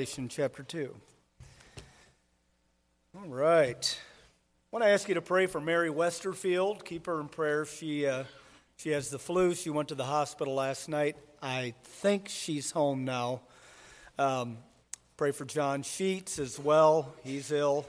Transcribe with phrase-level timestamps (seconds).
[0.00, 0.96] Revelation chapter 2.
[3.18, 4.00] All right.
[4.02, 6.86] I want to ask you to pray for Mary Westerfield.
[6.86, 7.66] Keep her in prayer.
[7.66, 8.24] She, uh,
[8.78, 9.54] she has the flu.
[9.54, 11.18] She went to the hospital last night.
[11.42, 13.42] I think she's home now.
[14.18, 14.56] Um,
[15.18, 17.14] pray for John Sheets as well.
[17.22, 17.86] He's ill.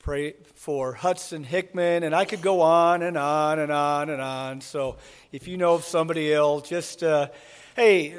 [0.00, 2.02] Pray for Hudson Hickman.
[2.02, 4.60] And I could go on and on and on and on.
[4.60, 4.96] So
[5.30, 7.28] if you know of somebody ill, just, uh,
[7.76, 8.18] hey,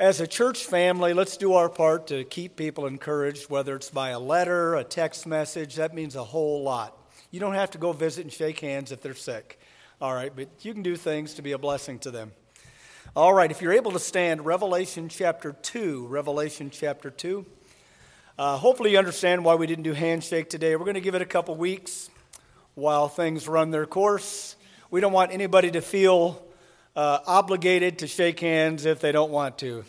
[0.00, 4.08] as a church family, let's do our part to keep people encouraged, whether it's by
[4.10, 5.74] a letter, a text message.
[5.74, 6.96] That means a whole lot.
[7.30, 9.60] You don't have to go visit and shake hands if they're sick.
[10.00, 12.32] All right, but you can do things to be a blessing to them.
[13.14, 16.06] All right, if you're able to stand, Revelation chapter 2.
[16.06, 17.44] Revelation chapter 2.
[18.38, 20.76] Uh, hopefully, you understand why we didn't do handshake today.
[20.76, 22.08] We're going to give it a couple weeks
[22.74, 24.56] while things run their course.
[24.90, 26.42] We don't want anybody to feel
[26.96, 29.84] uh, obligated to shake hands if they don't want to.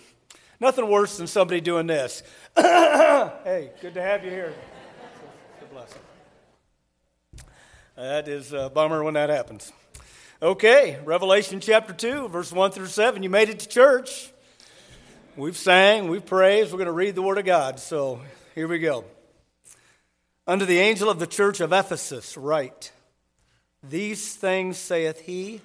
[0.59, 2.21] Nothing worse than somebody doing this.
[2.55, 4.53] hey, good to have you here.
[5.59, 6.01] Good blessing.
[7.95, 9.71] That is a bummer when that happens.
[10.41, 13.21] Okay, Revelation chapter 2, verse 1 through 7.
[13.23, 14.31] You made it to church.
[15.35, 17.79] We've sang, we've praised, we're going to read the Word of God.
[17.79, 18.21] So
[18.53, 19.05] here we go.
[20.47, 22.91] Unto the angel of the church of Ephesus, write
[23.81, 25.61] These things saith he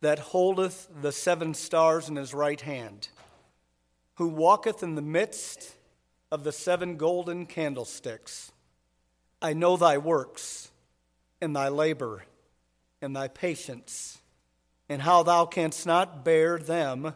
[0.00, 3.08] that holdeth the seven stars in his right hand,
[4.14, 5.74] who walketh in the midst
[6.30, 8.52] of the seven golden candlesticks.
[9.40, 10.70] I know thy works,
[11.40, 12.24] and thy labor,
[13.00, 14.20] and thy patience,
[14.88, 17.14] and how thou canst not bear them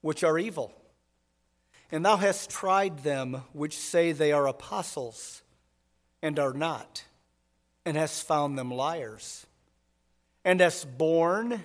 [0.00, 0.72] which are evil.
[1.90, 5.42] And thou hast tried them which say they are apostles,
[6.22, 7.04] and are not,
[7.84, 9.46] and hast found them liars,
[10.44, 11.62] and hast borne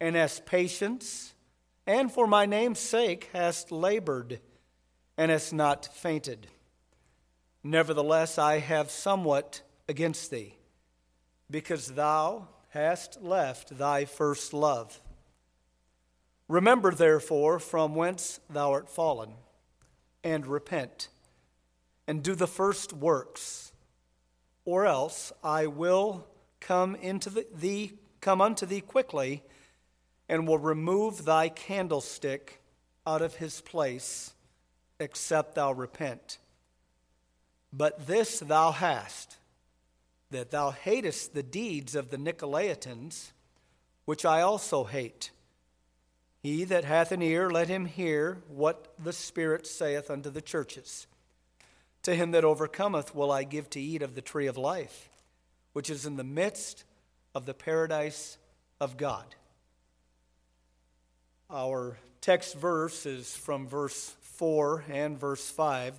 [0.00, 1.34] and hast patience,
[1.86, 4.40] and for my name's sake hast labored,
[5.16, 6.48] and hast not fainted.
[7.62, 10.56] Nevertheless, I have somewhat against thee,
[11.50, 15.00] because thou hast left thy first love.
[16.48, 19.32] Remember, therefore, from whence thou art fallen,
[20.22, 21.08] and repent,
[22.06, 23.72] and do the first works,
[24.64, 26.26] or else I will
[26.60, 29.42] come into the, thee, come unto thee quickly
[30.28, 32.60] and will remove thy candlestick
[33.06, 34.34] out of his place,
[34.98, 36.38] except thou repent.
[37.72, 39.36] But this thou hast,
[40.30, 43.32] that thou hatest the deeds of the Nicolaitans,
[44.04, 45.30] which I also hate.
[46.42, 51.06] He that hath an ear, let him hear what the Spirit saith unto the churches.
[52.02, 55.08] To him that overcometh will I give to eat of the tree of life,
[55.72, 56.84] which is in the midst
[57.34, 58.38] of the paradise
[58.80, 59.34] of God.
[61.56, 65.94] Our text verse is from verse 4 and verse 5.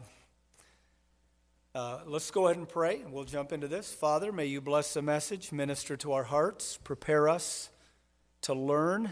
[1.74, 3.92] Uh, let's go ahead and pray, we'll jump into this.
[3.92, 7.72] Father, may you bless the message, minister to our hearts, prepare us
[8.42, 9.10] to learn,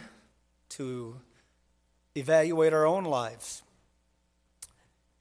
[0.69, 1.16] to
[2.13, 3.63] evaluate our own lives.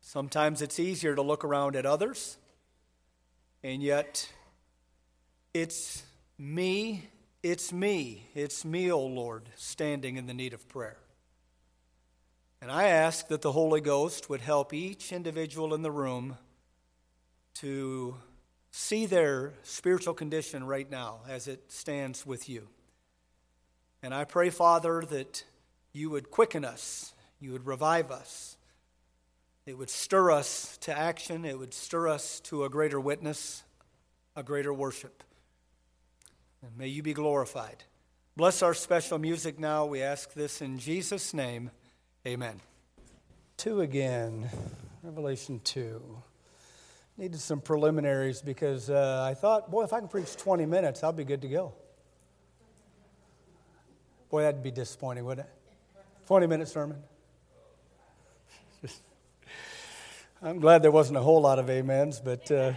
[0.03, 2.37] Sometimes it's easier to look around at others,
[3.63, 4.29] and yet
[5.55, 6.03] it's
[6.37, 7.09] me,
[7.43, 10.99] it's me, it's me, O oh Lord, standing in the need of prayer.
[12.65, 16.39] And I ask that the Holy Ghost would help each individual in the room
[17.57, 18.17] to
[18.71, 22.69] see their spiritual condition right now as it stands with you.
[24.03, 25.45] And I pray, Father, that
[25.93, 28.57] you would quicken us, you would revive us,
[29.67, 33.63] it would stir us to action, it would stir us to a greater witness,
[34.37, 35.23] a greater worship.
[36.63, 37.85] And may you be glorified.
[38.39, 39.85] Bless our special music now.
[39.85, 41.71] We ask this in Jesus' name.
[42.27, 42.59] Amen.
[43.59, 44.49] 2 again,
[45.03, 46.01] Revelation 2.
[47.19, 51.13] Needed some preliminaries because uh, I thought, boy, if I can preach 20 minutes, I'll
[51.13, 51.75] be good to go.
[54.31, 55.53] Boy, that'd be disappointing, wouldn't it?
[56.27, 56.97] 20 minute sermon.
[60.43, 62.73] I'm glad there wasn't a whole lot of amens, but uh,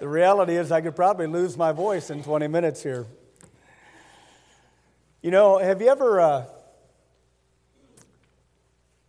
[0.00, 3.04] the reality is I could probably lose my voice in 20 minutes here.
[5.20, 6.18] You know, have you ever.
[6.18, 6.44] Uh,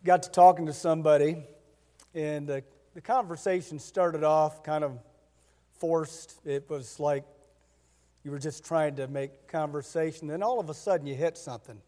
[0.04, 1.42] got to talking to somebody,
[2.14, 2.62] and the,
[2.94, 4.98] the conversation started off kind of
[5.78, 6.38] forced.
[6.44, 7.24] It was like
[8.22, 10.28] you were just trying to make conversation.
[10.28, 11.80] Then all of a sudden, you hit something.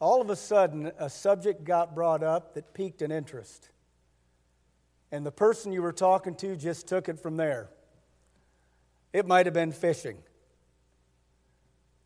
[0.00, 3.68] All of a sudden, a subject got brought up that piqued an interest.
[5.12, 7.68] And the person you were talking to just took it from there.
[9.12, 10.18] It might have been fishing.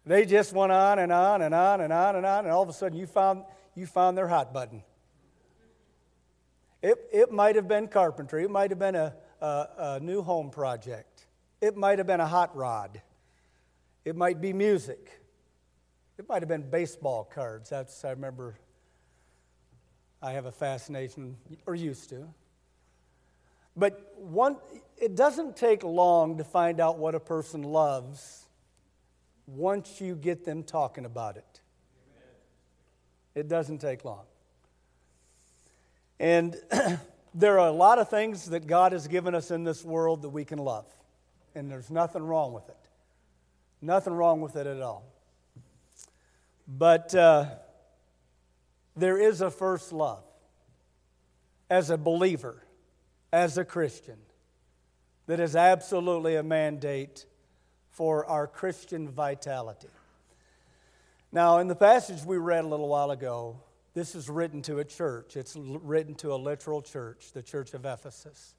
[0.06, 2.68] They just went on and on and on and on and on, and all of
[2.68, 3.44] a sudden you found
[3.74, 4.82] you found their hot button.
[6.82, 8.44] It, it might have been carpentry.
[8.44, 11.26] It might have been a, a, a new home project.
[11.60, 13.02] It might have been a hot rod.
[14.04, 15.20] It might be music.
[16.18, 17.70] It might have been baseball cards.
[17.70, 18.56] That's, I remember,
[20.22, 21.36] I have a fascination,
[21.66, 22.28] or used to.
[23.76, 24.56] But one,
[24.98, 28.46] it doesn't take long to find out what a person loves
[29.46, 31.49] once you get them talking about it.
[33.34, 34.24] It doesn't take long.
[36.18, 36.56] And
[37.34, 40.28] there are a lot of things that God has given us in this world that
[40.28, 40.86] we can love.
[41.54, 42.76] And there's nothing wrong with it.
[43.80, 45.04] Nothing wrong with it at all.
[46.68, 47.46] But uh,
[48.96, 50.24] there is a first love.
[51.68, 52.62] As a believer,
[53.32, 54.18] as a Christian,
[55.26, 57.24] that is absolutely a mandate
[57.90, 59.88] for our Christian vitality.
[61.32, 63.60] Now, in the passage we read a little while ago,
[63.94, 65.36] this is written to a church.
[65.36, 68.54] It's written to a literal church, the church of Ephesus.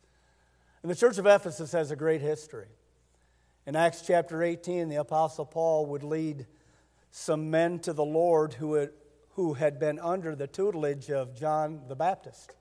[0.81, 2.67] And the church of Ephesus has a great history.
[3.65, 6.47] In Acts chapter 18, the Apostle Paul would lead
[7.11, 8.91] some men to the Lord who had,
[9.31, 12.51] who had been under the tutelage of John the Baptist,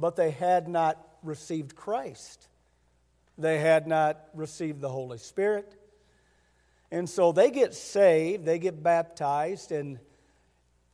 [0.00, 2.48] but they had not received Christ.
[3.38, 5.77] They had not received the Holy Spirit.
[6.90, 9.98] And so they get saved, they get baptized, and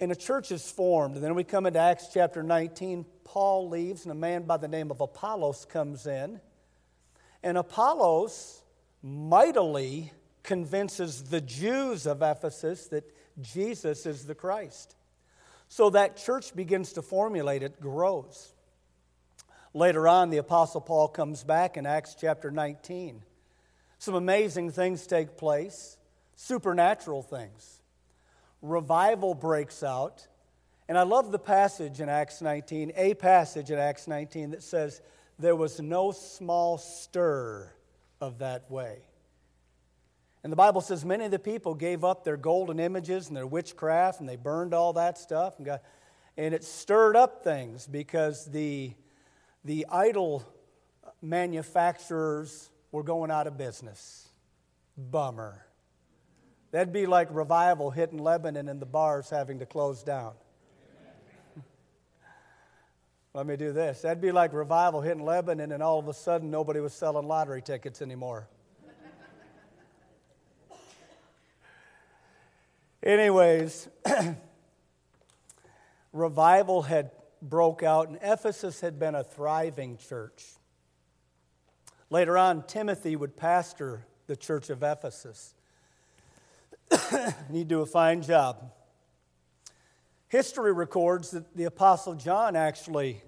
[0.01, 1.15] and a church is formed.
[1.15, 3.07] And then we come into Acts chapter 19.
[3.25, 6.41] Paul leaves, and a man by the name of Apollos comes in.
[7.43, 8.63] And Apollos
[9.03, 10.13] mightily
[10.43, 13.05] convinces the Jews of Ephesus that
[13.41, 14.97] Jesus is the Christ.
[15.69, 18.53] So that church begins to formulate, it grows.
[19.73, 23.23] Later on, the Apostle Paul comes back in Acts chapter 19.
[24.05, 25.97] Some amazing things take place,
[26.37, 27.81] supernatural things
[28.61, 30.29] revival breaks out.
[30.91, 35.01] And I love the passage in Acts 19, a passage in Acts 19 that says,
[35.39, 37.73] There was no small stir
[38.21, 38.99] of that way.
[40.43, 43.47] And the Bible says many of the people gave up their golden images and their
[43.47, 45.57] witchcraft and they burned all that stuff.
[45.57, 45.83] And, got,
[46.37, 48.93] and it stirred up things because the,
[49.65, 50.45] the idol
[51.23, 54.29] manufacturers were going out of business.
[54.97, 55.67] Bummer.
[56.71, 60.35] That'd be like revival hitting Lebanon and the bars having to close down.
[63.35, 64.03] Let me do this.
[64.03, 67.63] That'd be like revival hitting Lebanon and all of a sudden nobody was selling lottery
[67.63, 68.47] tickets anymore.
[73.03, 73.89] Anyways,
[76.13, 77.11] revival had
[77.43, 80.45] broke out and Ephesus had been a thriving church.
[82.11, 85.55] Later on, Timothy would pastor the church of Ephesus.
[87.51, 88.73] he'd do a fine job.
[90.29, 93.23] History records that the Apostle John actually,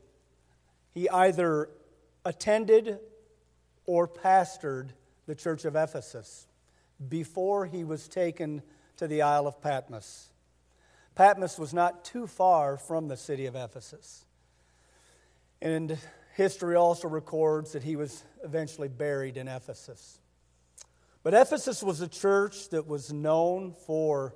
[0.92, 1.68] he either
[2.24, 2.98] attended
[3.86, 4.88] or pastored
[5.26, 6.46] the church of Ephesus
[7.08, 8.62] before he was taken
[8.96, 10.30] to the Isle of Patmos.
[11.14, 14.24] Patmos was not too far from the city of Ephesus.
[15.62, 15.98] And
[16.36, 20.20] history also records that he was eventually buried in Ephesus.
[21.22, 24.34] But Ephesus was a church that was known for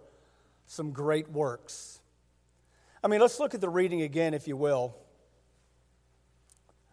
[0.67, 2.01] some great works.
[3.05, 4.97] I mean, let's look at the reading again, if you will.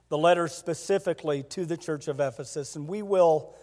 [0.10, 3.56] The letter specifically to the church of Ephesus, and we will,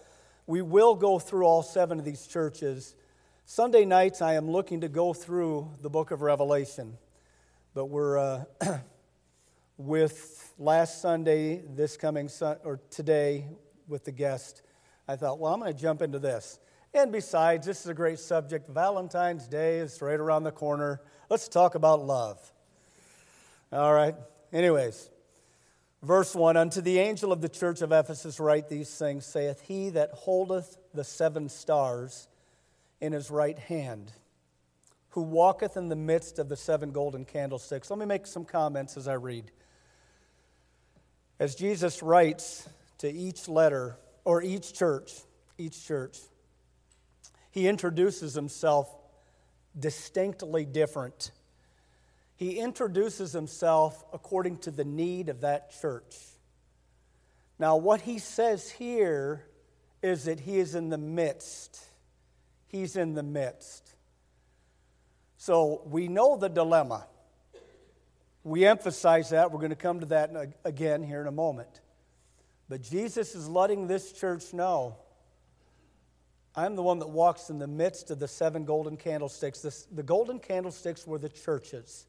[0.47, 2.95] we will go through all seven of these churches.
[3.45, 6.97] Sunday nights, I am looking to go through the book of Revelation,
[7.75, 8.43] but we're uh,
[9.77, 13.45] with last Sunday, this coming sun, or today
[13.87, 14.61] with the guest
[15.07, 16.59] I thought, well, I'm going to jump into this.
[16.93, 18.69] And besides, this is a great subject.
[18.69, 21.01] Valentine's Day is right around the corner.
[21.29, 22.39] Let's talk about love.
[23.71, 24.15] All right.
[24.51, 25.09] Anyways,
[26.01, 29.89] verse 1 Unto the angel of the church of Ephesus write these things, saith he
[29.89, 32.27] that holdeth the seven stars
[33.01, 34.13] in his right hand,
[35.09, 37.89] who walketh in the midst of the seven golden candlesticks.
[37.91, 39.51] Let me make some comments as I read.
[41.39, 42.67] As Jesus writes
[42.99, 45.13] to each letter, or each church,
[45.57, 46.17] each church,
[47.51, 48.89] he introduces himself
[49.77, 51.31] distinctly different.
[52.35, 56.15] He introduces himself according to the need of that church.
[57.57, 59.45] Now, what he says here
[60.01, 61.79] is that he is in the midst.
[62.67, 63.95] He's in the midst.
[65.37, 67.05] So we know the dilemma.
[68.45, 69.51] We emphasize that.
[69.51, 70.31] We're going to come to that
[70.63, 71.81] again here in a moment.
[72.69, 74.97] But Jesus is letting this church know
[76.55, 79.61] I'm the one that walks in the midst of the seven golden candlesticks.
[79.61, 82.05] This, the golden candlesticks were the churches,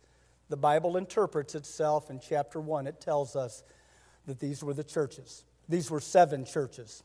[0.50, 2.86] The Bible interprets itself in chapter 1.
[2.86, 3.64] It tells us
[4.26, 5.42] that these were the churches.
[5.70, 7.02] These were seven churches.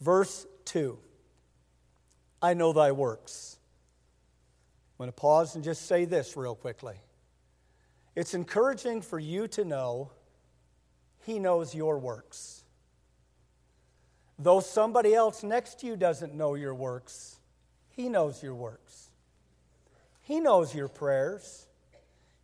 [0.00, 0.98] Verse 2
[2.42, 3.56] I know thy works.
[4.98, 6.96] I'm going to pause and just say this real quickly.
[8.14, 10.10] It's encouraging for you to know
[11.24, 12.64] He knows your works.
[14.38, 17.38] Though somebody else next to you doesn't know your works,
[17.90, 19.10] He knows your works.
[20.22, 21.66] He knows your prayers.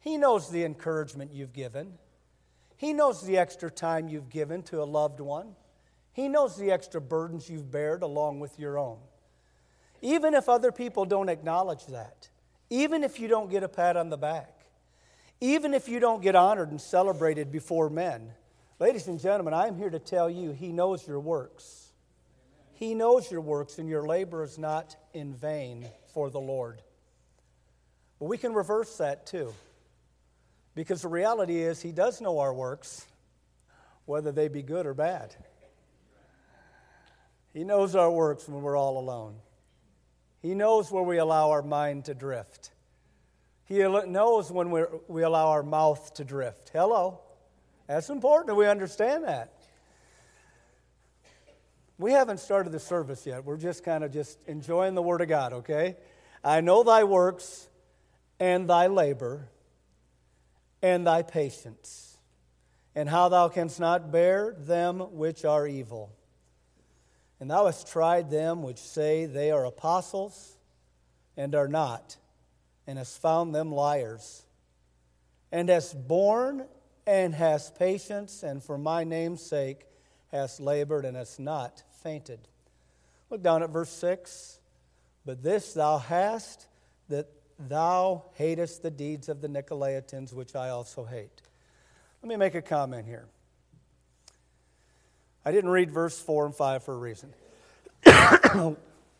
[0.01, 1.95] He knows the encouragement you've given.
[2.77, 5.55] He knows the extra time you've given to a loved one.
[6.13, 8.99] He knows the extra burdens you've bared along with your own.
[10.03, 12.29] Even if other people don't acknowledge that,
[12.71, 14.56] even if you don't get a pat on the back,
[15.41, 18.31] even if you don't get honored and celebrated before men,
[18.79, 21.93] ladies and gentlemen, I'm here to tell you, He knows your works.
[22.73, 26.83] He knows your works, and your labor is not in vain for the Lord.
[28.19, 29.53] But we can reverse that too.
[30.75, 33.07] Because the reality is, He does know our works,
[34.05, 35.35] whether they be good or bad.
[37.53, 39.37] He knows our works when we're all alone.
[40.43, 42.71] He knows where we allow our mind to drift.
[43.67, 46.71] He knows when we we allow our mouth to drift.
[46.73, 47.21] Hello.
[47.87, 49.53] That's important that we understand that.
[51.99, 53.45] We haven't started the service yet.
[53.45, 55.97] We're just kind of just enjoying the Word of God, okay?
[56.45, 57.69] I know thy works
[58.39, 59.49] and thy labor
[60.83, 62.19] and thy patience,
[62.95, 66.13] and how thou canst not bear them which are evil.
[67.41, 70.57] And thou hast tried them which say they are apostles
[71.37, 72.17] and are not,
[72.87, 74.45] and has found them liars,
[75.51, 76.67] and hast borne
[77.07, 79.87] and hast patience, and for my name's sake
[80.33, 82.41] hast labored and hast not fainted.
[83.31, 84.61] Look down at verse 6.
[85.27, 86.69] But this thou hast,
[87.09, 87.27] that
[87.59, 91.43] thou hatest the deeds of the Nicolaitans, which I also hate.
[92.23, 93.27] Let me make a comment here.
[95.45, 97.35] I didn't read verse 4 and 5 for a reason.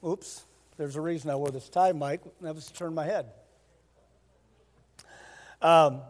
[0.07, 0.45] Oops,
[0.77, 2.23] there's a reason I wore this tie, Mike.
[2.41, 3.27] That was to turn my head.
[5.67, 6.03] Um,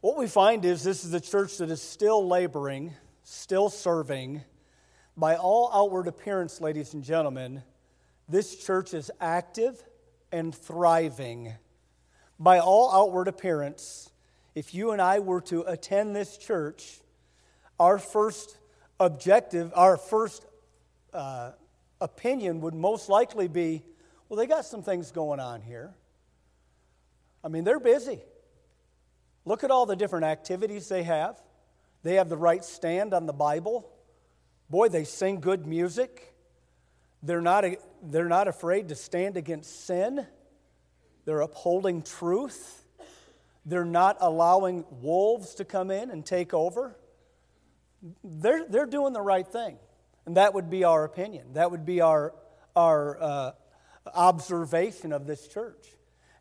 [0.00, 2.92] what we find is this is a church that is still laboring,
[3.22, 4.42] still serving.
[5.16, 7.62] By all outward appearance, ladies and gentlemen,
[8.28, 9.80] this church is active
[10.32, 11.54] and thriving.
[12.40, 14.10] By all outward appearance,
[14.56, 16.98] if you and I were to attend this church,
[17.78, 18.58] our first
[18.98, 20.44] objective, our first
[21.12, 21.52] uh,
[22.00, 23.84] opinion would most likely be
[24.28, 25.94] well, they got some things going on here.
[27.44, 28.20] I mean, they're busy.
[29.44, 31.40] Look at all the different activities they have.
[32.02, 33.90] They have the right stand on the Bible.
[34.70, 36.34] Boy, they sing good music.
[37.22, 37.64] They're not,
[38.02, 40.26] they're not afraid to stand against sin.
[41.26, 42.84] They're upholding truth.
[43.66, 46.96] They're not allowing wolves to come in and take over
[48.22, 49.76] they're, they're doing the right thing.
[50.26, 51.54] And that would be our opinion.
[51.54, 52.34] That would be our,
[52.74, 53.52] our uh,
[54.14, 55.86] observation of this church.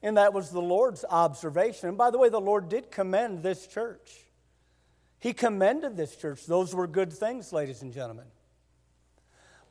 [0.03, 1.87] And that was the Lord's observation.
[1.87, 4.11] And by the way, the Lord did commend this church.
[5.19, 6.45] He commended this church.
[6.45, 8.25] Those were good things, ladies and gentlemen.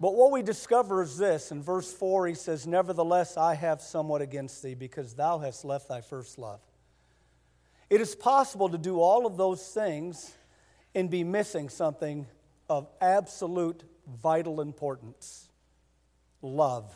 [0.00, 4.22] But what we discover is this in verse 4, he says, Nevertheless, I have somewhat
[4.22, 6.60] against thee, because thou hast left thy first love.
[7.90, 10.32] It is possible to do all of those things
[10.94, 12.26] and be missing something
[12.70, 13.84] of absolute
[14.22, 15.50] vital importance
[16.40, 16.92] love.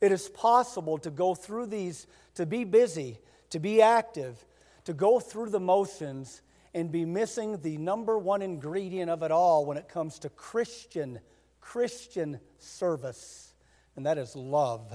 [0.00, 3.18] It is possible to go through these, to be busy,
[3.50, 4.44] to be active,
[4.84, 6.40] to go through the motions
[6.74, 11.18] and be missing the number one ingredient of it all when it comes to Christian,
[11.60, 13.52] Christian service,
[13.96, 14.92] and that is love.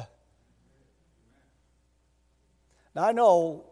[2.95, 3.65] Now, I know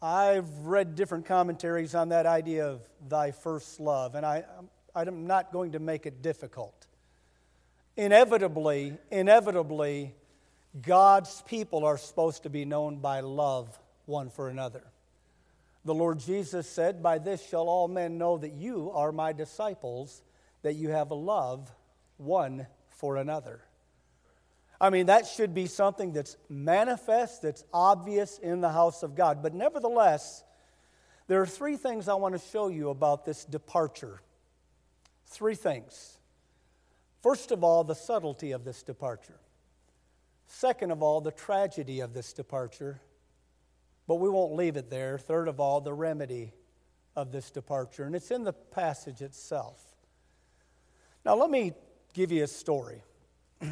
[0.00, 4.44] I've read different commentaries on that idea of thy first love, and I,
[4.94, 6.86] I'm not going to make it difficult.
[7.96, 10.14] Inevitably, inevitably,
[10.80, 14.84] God's people are supposed to be known by love one for another.
[15.84, 20.22] The Lord Jesus said, By this shall all men know that you are my disciples,
[20.62, 21.70] that you have a love
[22.18, 23.62] one for another.
[24.80, 29.42] I mean, that should be something that's manifest, that's obvious in the house of God.
[29.42, 30.44] But nevertheless,
[31.26, 34.20] there are three things I want to show you about this departure.
[35.26, 36.18] Three things.
[37.22, 39.40] First of all, the subtlety of this departure.
[40.48, 43.00] Second of all, the tragedy of this departure.
[44.06, 45.18] But we won't leave it there.
[45.18, 46.54] Third of all, the remedy
[47.14, 48.04] of this departure.
[48.04, 49.80] And it's in the passage itself.
[51.24, 51.72] Now, let me
[52.14, 53.02] give you a story.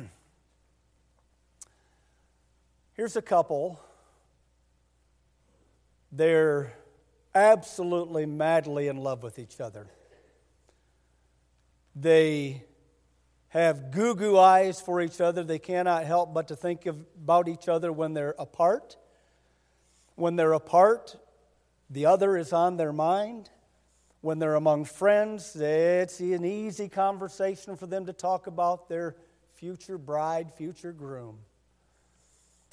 [2.92, 3.80] Here's a couple.
[6.12, 6.75] They're
[7.35, 9.87] absolutely madly in love with each other.
[11.95, 12.65] They
[13.48, 15.44] have goo goo eyes for each other.
[15.44, 18.96] They cannot help but to think of, about each other when they're apart.
[20.14, 21.16] When they're apart,
[21.90, 23.50] the other is on their mind.
[24.20, 29.14] When they're among friends, it's an easy conversation for them to talk about their
[29.54, 31.38] future bride, future groom.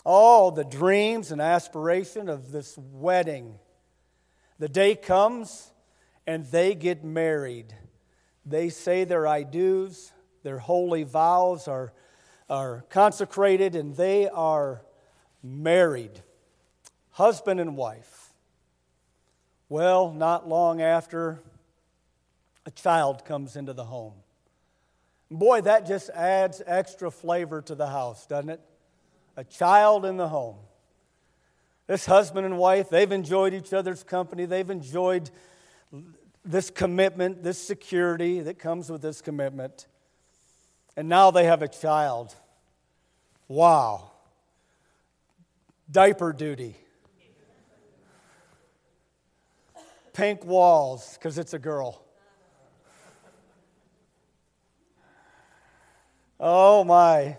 [0.03, 3.60] All the dreams and aspiration of this wedding.
[4.60, 5.72] The day comes
[6.25, 7.74] and they get married.
[8.46, 10.12] They say their I do's,
[10.44, 11.94] their holy vows are,
[12.50, 14.82] are consecrated, and they are
[15.42, 16.22] married,
[17.12, 18.34] husband and wife.
[19.70, 21.42] Well, not long after,
[22.66, 24.14] a child comes into the home.
[25.32, 28.62] Boy, that just adds extra flavor to the house, doesn't it?
[29.36, 30.58] A child in the home.
[31.88, 34.46] This husband and wife, they've enjoyed each other's company.
[34.46, 35.32] They've enjoyed
[36.46, 39.88] this commitment, this security that comes with this commitment.
[40.96, 42.34] And now they have a child.
[43.48, 44.12] Wow.
[45.90, 46.76] Diaper duty.
[50.14, 52.04] Pink walls, because it's a girl.
[56.40, 57.38] Oh my.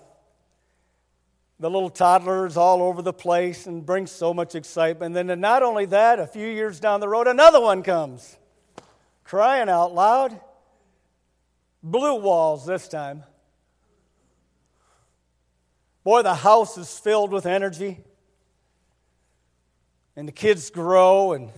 [1.61, 5.17] The little toddlers all over the place and brings so much excitement.
[5.17, 8.37] And then, not only that, a few years down the road, another one comes.
[9.23, 10.41] Crying out loud.
[11.83, 13.23] Blue walls this time.
[16.05, 17.99] Boy, the house is filled with energy.
[20.17, 21.51] And the kids grow, and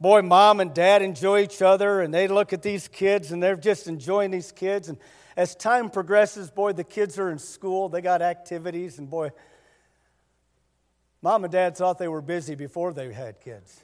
[0.00, 3.56] boy, mom and dad enjoy each other, and they look at these kids and they're
[3.56, 4.88] just enjoying these kids.
[4.88, 4.96] And
[5.36, 9.32] as time progresses, boy, the kids are in school, they got activities, and boy,
[11.20, 13.78] mom and dad thought they were busy before they had kids.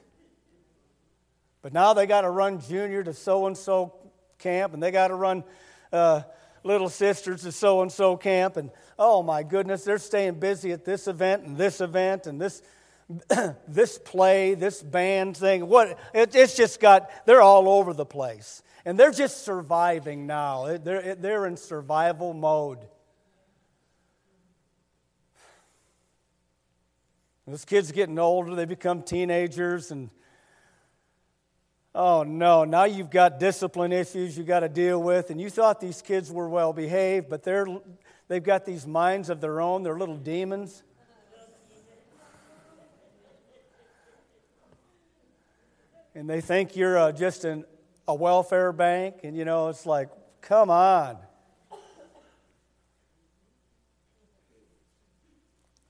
[1.61, 3.93] But now they got to run junior to so and so
[4.39, 5.43] camp, and they got to run
[5.91, 6.21] uh,
[6.63, 10.85] little sisters to so and so camp, and oh my goodness, they're staying busy at
[10.85, 12.61] this event and this event and this.
[13.69, 18.61] this play, this band thing, what it, it's just got, they're all over the place.
[18.83, 20.77] And they're just surviving now.
[20.77, 22.79] They're, they're in survival mode.
[27.47, 30.09] Those kids getting older, they become teenagers, and
[31.97, 35.31] oh no, now you've got discipline issues you've got to deal with.
[35.31, 37.65] And you thought these kids were well behaved, but they're,
[38.27, 40.83] they've got these minds of their own, they're little demons.
[46.13, 47.65] And they think you're uh, just an
[48.07, 50.09] a welfare bank, and you know, it's like,
[50.41, 51.17] come on.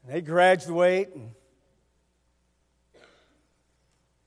[0.07, 1.31] They graduate and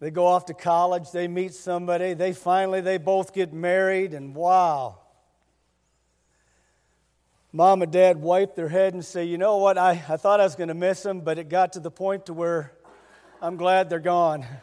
[0.00, 4.34] they go off to college, they meet somebody, they finally they both get married, and
[4.34, 4.98] wow.
[7.52, 10.44] Mom and dad wipe their head and say, you know what, I, I thought I
[10.44, 12.72] was going to miss them, but it got to the point to where
[13.42, 14.46] I'm glad they're gone.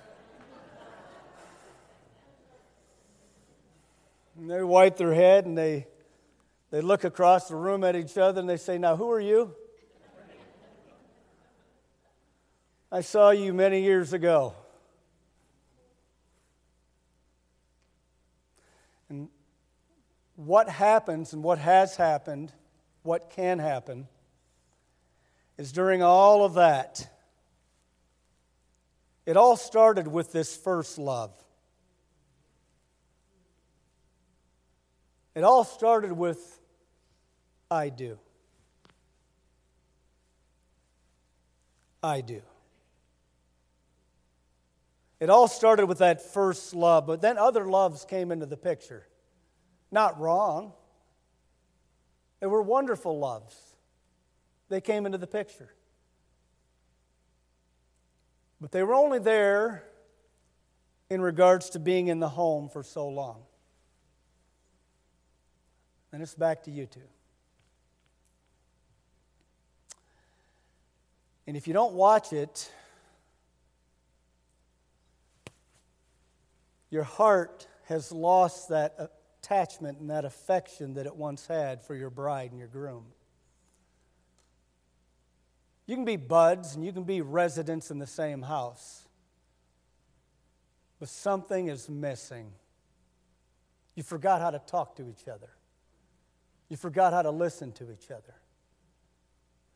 [4.40, 5.88] And they wipe their head and they,
[6.70, 9.56] they look across the room at each other and they say, Now, who are you?
[12.92, 14.54] I saw you many years ago.
[20.38, 22.54] What happens and what has happened,
[23.02, 24.08] what can happen,
[25.58, 27.10] is during all of that,
[29.26, 31.32] it all started with this first love.
[35.36, 36.60] It all started with
[37.70, 38.18] I do.
[42.02, 42.42] I do.
[45.20, 49.08] It all started with that first love, but then other loves came into the picture.
[49.92, 50.74] Not wrong.
[52.40, 53.56] They were wonderful loves.
[54.70, 55.74] They came into the picture.
[58.60, 59.84] But they were only there
[61.10, 63.44] in regards to being in the home for so long.
[66.12, 67.00] And it's back to you two.
[71.46, 72.70] And if you don't watch it,
[76.90, 79.08] your heart has lost that uh,
[79.48, 83.06] attachment and that affection that it once had for your bride and your groom.
[85.86, 89.08] You can be buds and you can be residents in the same house,
[91.00, 92.52] but something is missing.
[93.96, 95.50] You forgot how to talk to each other.
[96.68, 98.36] You forgot how to listen to each other.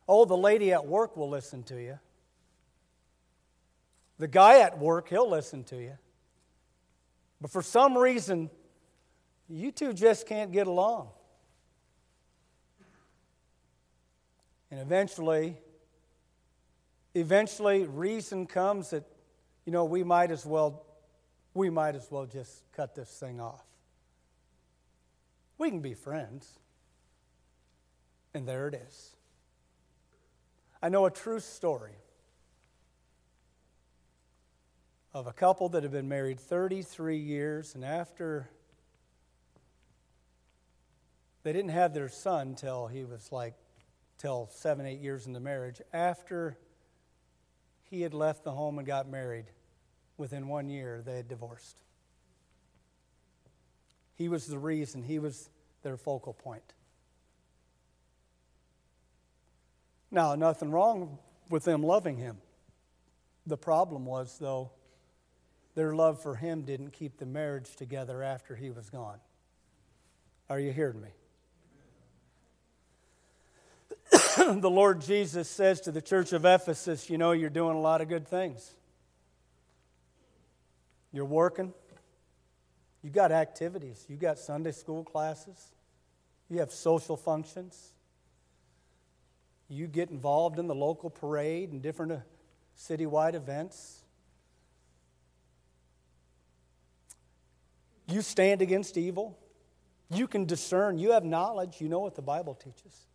[0.06, 1.98] Oh, the lady at work will listen to you.
[4.18, 5.96] The guy at work, he'll listen to you.
[7.40, 8.50] But for some reason,
[9.52, 11.08] you two just can't get along.
[14.70, 15.56] And eventually,
[17.14, 19.04] eventually reason comes that,
[19.66, 20.84] you know, we might as well
[21.54, 23.64] we might as well just cut this thing off.
[25.58, 26.58] We can be friends.
[28.34, 29.10] And there it is.
[30.82, 31.98] I know a true story
[35.12, 38.48] of a couple that have been married 33 years, and after
[41.42, 43.54] they didn't have their son till he was like,
[44.18, 45.80] till seven, eight years into marriage.
[45.92, 46.56] After
[47.90, 49.46] he had left the home and got married,
[50.16, 51.82] within one year, they had divorced.
[54.14, 55.50] He was the reason, he was
[55.82, 56.74] their focal point.
[60.10, 62.36] Now, nothing wrong with them loving him.
[63.46, 64.70] The problem was, though,
[65.74, 69.18] their love for him didn't keep the marriage together after he was gone.
[70.48, 71.08] Are you hearing me?
[74.36, 78.00] the Lord Jesus says to the church of Ephesus, You know, you're doing a lot
[78.00, 78.72] of good things.
[81.12, 81.74] You're working.
[83.02, 84.06] You got activities.
[84.08, 85.72] You got Sunday school classes.
[86.48, 87.92] You have social functions.
[89.68, 92.16] You get involved in the local parade and different uh,
[92.78, 94.02] citywide events.
[98.08, 99.38] You stand against evil.
[100.10, 100.98] You can discern.
[100.98, 101.80] You have knowledge.
[101.80, 103.06] You know what the Bible teaches.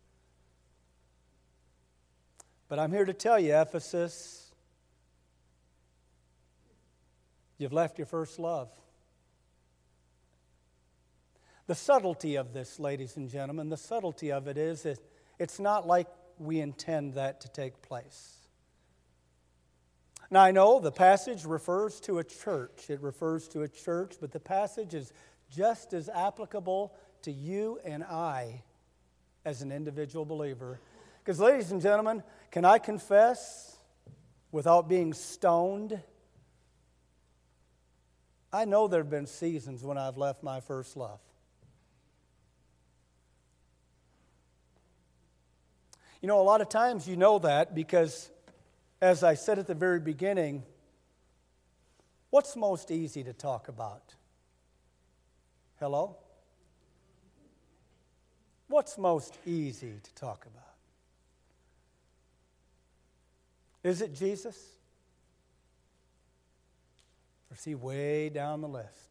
[2.68, 4.48] But I'm here to tell you, Ephesus,
[7.58, 8.70] You've left your first love.
[11.66, 14.98] The subtlety of this, ladies and gentlemen, the subtlety of it is that
[15.38, 16.06] it's not like
[16.38, 18.36] we intend that to take place.
[20.30, 22.88] Now, I know the passage refers to a church.
[22.88, 25.12] It refers to a church, but the passage is
[25.50, 28.62] just as applicable to you and I
[29.44, 30.80] as an individual believer.
[31.28, 33.76] Because, ladies and gentlemen, can I confess
[34.50, 36.00] without being stoned?
[38.50, 41.20] I know there have been seasons when I've left my first love.
[46.22, 48.30] You know, a lot of times you know that because,
[49.02, 50.62] as I said at the very beginning,
[52.30, 54.14] what's most easy to talk about?
[55.78, 56.16] Hello?
[58.68, 60.67] What's most easy to talk about?
[63.88, 64.56] Is it Jesus?
[67.50, 69.08] Or is he way down the list?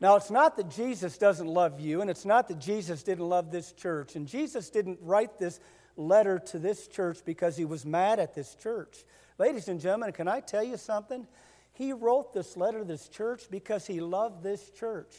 [0.00, 3.50] Now, it's not that Jesus doesn't love you, and it's not that Jesus didn't love
[3.50, 4.16] this church.
[4.16, 5.60] And Jesus didn't write this
[5.96, 9.04] letter to this church because he was mad at this church.
[9.38, 11.26] Ladies and gentlemen, can I tell you something?
[11.72, 15.14] He wrote this letter to this church because he loved this church.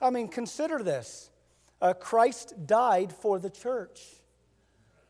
[0.00, 1.30] I mean, consider this
[1.80, 4.00] uh, Christ died for the church.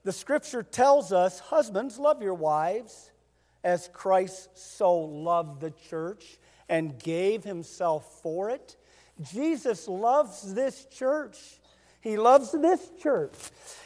[0.07, 3.11] The scripture tells us, husbands, love your wives
[3.65, 6.39] as Christ so loved the church
[6.69, 8.77] and gave himself for it.
[9.21, 11.37] Jesus loves this church.
[12.01, 13.35] He loves this church.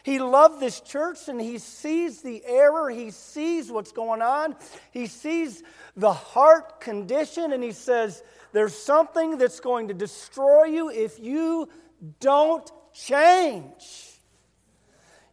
[0.02, 2.90] He loved this church and he sees the error.
[2.90, 4.56] He sees what's going on.
[4.90, 5.62] He sees
[5.96, 11.70] the heart condition and he says, There's something that's going to destroy you if you
[12.20, 14.09] don't change.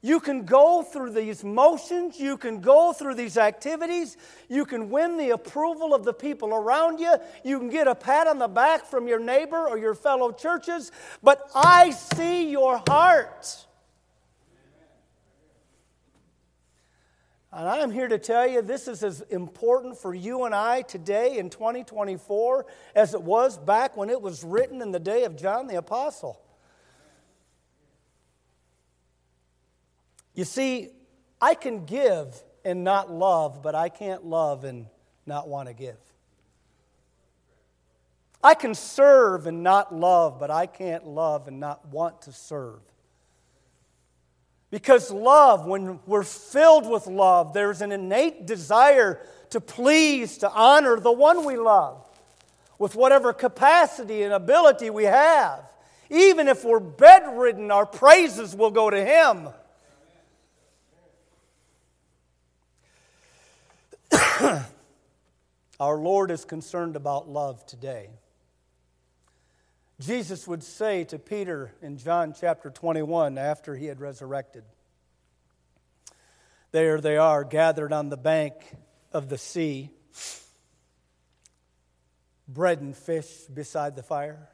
[0.07, 4.15] You can go through these motions, you can go through these activities,
[4.47, 8.25] you can win the approval of the people around you, you can get a pat
[8.25, 13.65] on the back from your neighbor or your fellow churches, but I see your heart.
[17.51, 21.37] And I'm here to tell you this is as important for you and I today
[21.37, 22.65] in 2024
[22.95, 26.39] as it was back when it was written in the day of John the Apostle.
[30.37, 30.89] You see,
[31.41, 34.85] I can give and not love, but I can't love and
[35.25, 35.97] not want to give.
[38.43, 42.81] I can serve and not love, but I can't love and not want to serve.
[44.69, 49.19] Because love, when we're filled with love, there's an innate desire
[49.49, 52.07] to please, to honor the one we love
[52.77, 55.63] with whatever capacity and ability we have.
[56.11, 59.49] Even if we're bedridden, our praises will go to Him.
[65.79, 68.09] Our Lord is concerned about love today.
[69.99, 74.63] Jesus would say to Peter in John chapter 21 after he had resurrected,
[76.71, 78.53] There they are, gathered on the bank
[79.11, 79.89] of the sea,
[82.47, 84.49] bread and fish beside the fire.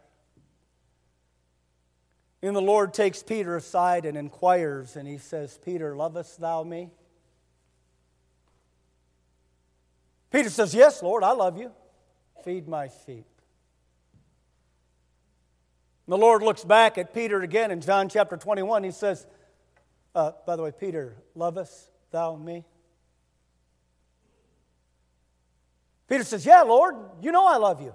[2.41, 6.89] And the Lord takes Peter aside and inquires, and he says, Peter, lovest thou me?
[10.33, 11.71] Peter says, Yes, Lord, I love you.
[12.43, 13.27] Feed my sheep.
[16.05, 18.83] And the Lord looks back at Peter again in John chapter 21.
[18.83, 19.27] He says,
[20.15, 22.65] uh, By the way, Peter, lovest thou me?
[26.09, 27.93] Peter says, Yeah, Lord, you know I love you.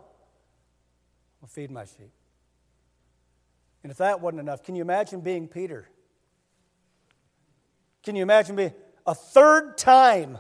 [1.40, 2.12] Well, feed my sheep.
[3.83, 5.88] And if that wasn't enough, can you imagine being Peter?
[8.05, 8.74] Can you imagine being
[9.07, 10.38] a third time?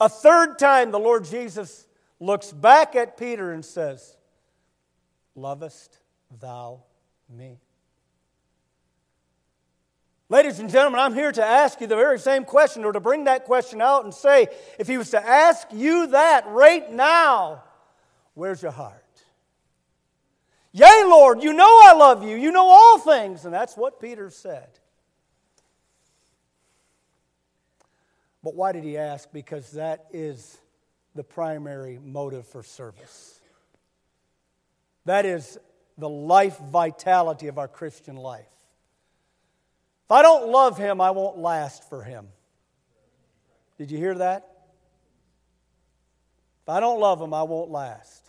[0.00, 1.86] A third time the Lord Jesus
[2.18, 4.16] looks back at Peter and says,
[5.34, 5.98] Lovest
[6.40, 6.82] thou
[7.28, 7.58] me?
[10.30, 13.24] Ladies and gentlemen, I'm here to ask you the very same question or to bring
[13.24, 14.46] that question out and say,
[14.78, 17.64] if he was to ask you that right now,
[18.34, 19.04] where's your heart?
[20.72, 22.36] Yea, Lord, you know I love you.
[22.36, 23.44] You know all things.
[23.44, 24.68] And that's what Peter said.
[28.42, 29.30] But why did he ask?
[29.32, 30.58] Because that is
[31.14, 33.40] the primary motive for service.
[35.04, 35.58] That is
[35.98, 38.46] the life vitality of our Christian life.
[40.06, 42.28] If I don't love him, I won't last for him.
[43.78, 44.46] Did you hear that?
[46.62, 48.28] If I don't love him, I won't last.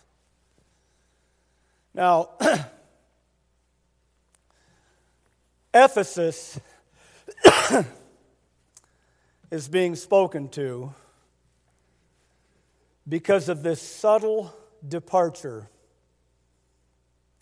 [1.94, 2.30] Now,
[5.74, 6.58] Ephesus
[9.52, 10.94] is being spoken to
[13.06, 14.50] because of this subtle
[14.88, 15.68] departure.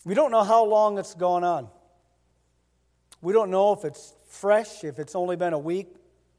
[0.05, 1.69] We don't know how long it's gone on.
[3.23, 5.95] We don't know if it's fresh, if it's only been a week,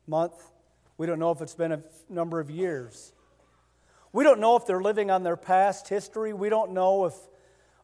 [0.08, 0.34] month.
[0.98, 3.14] We don't know if it's been a number of years.
[4.12, 6.34] We don't know if they're living on their past history.
[6.34, 7.14] We don't know if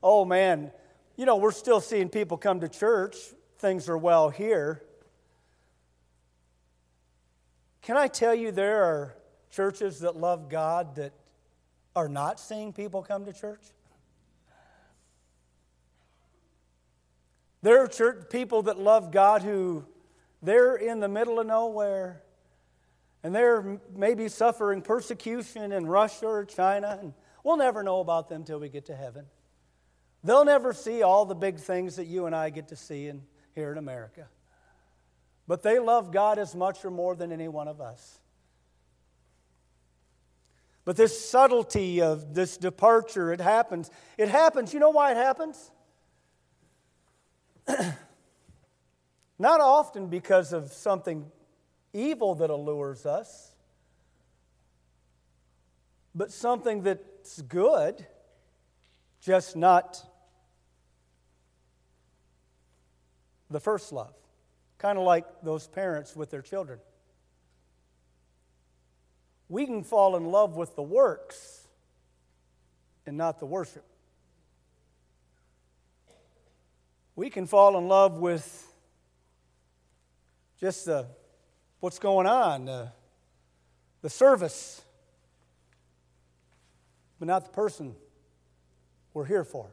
[0.03, 0.71] oh man,
[1.15, 3.15] you know, we're still seeing people come to church.
[3.59, 4.83] Things are well here.
[7.87, 9.15] Can I tell you there are
[9.49, 11.13] churches that love God that
[11.95, 13.61] are not seeing people come to church?
[17.61, 19.85] There are church people that love God who
[20.41, 22.23] they're in the middle of nowhere
[23.23, 27.13] and they're maybe suffering persecution in Russia or China, and
[27.45, 29.27] we'll never know about them till we get to heaven.
[30.25, 33.21] They'll never see all the big things that you and I get to see in,
[33.55, 34.27] here in America.
[35.47, 38.19] But they love God as much or more than any one of us.
[40.83, 43.89] But this subtlety of this departure, it happens.
[44.17, 44.73] It happens.
[44.73, 45.71] You know why it happens?
[49.39, 51.25] Not often because of something
[51.93, 53.51] evil that allures us,
[56.15, 58.05] but something that's good
[59.21, 60.01] just not
[63.49, 64.13] the first love.
[64.77, 66.79] Kind of like those parents with their children.
[69.49, 71.67] We can fall in love with the works
[73.05, 73.85] and not the worship.
[77.15, 78.67] We can fall in love with
[80.59, 81.07] just the,
[81.79, 82.91] what's going on, the,
[84.01, 84.81] the service,
[87.19, 87.95] but not the person
[89.13, 89.67] we're here for.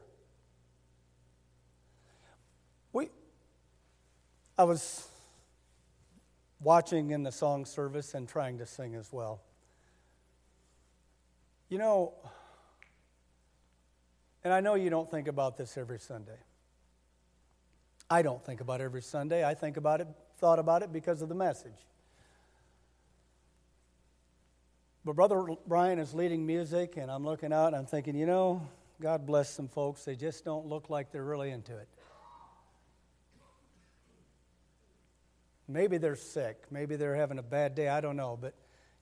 [2.93, 3.09] We,
[4.57, 5.07] I was
[6.61, 9.41] watching in the song service and trying to sing as well.
[11.67, 12.13] You know,
[14.43, 16.37] and I know you don't think about this every Sunday.
[18.09, 19.43] I don't think about every Sunday.
[19.43, 21.85] I think about it, thought about it because of the message.
[25.03, 28.67] But Brother Brian is leading music, and I'm looking out and I'm thinking, you know,
[29.01, 31.89] God bless some folks, they just don't look like they're really into it.
[35.67, 36.63] Maybe they're sick.
[36.69, 37.87] Maybe they're having a bad day.
[37.87, 38.37] I don't know.
[38.39, 38.53] But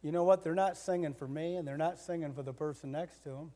[0.02, 0.44] you know what?
[0.44, 3.52] They're not singing for me and they're not singing for the person next to them.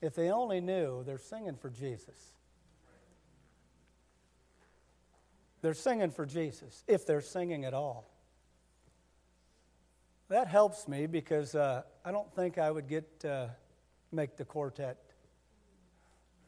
[0.00, 2.16] If they only knew, they're singing for Jesus.
[5.60, 8.08] They're singing for Jesus, if they're singing at all.
[10.28, 13.48] That helps me because uh, I don't think I would get uh,
[14.12, 14.98] make the quartet